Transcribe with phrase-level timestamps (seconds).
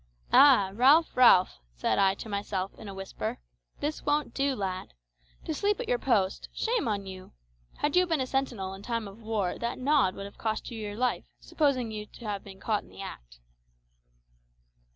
[0.33, 0.71] "Ah!
[0.73, 3.37] Ralph, Ralph," said I to myself in a whisper,
[3.81, 4.95] "this won't do, lad.
[5.45, 6.49] To sleep at your post!
[6.51, 7.33] shame on you!
[7.77, 10.79] Had you been a sentinel in time of war that nod would have cost you
[10.79, 13.41] your life, supposing you to have been caught in the act."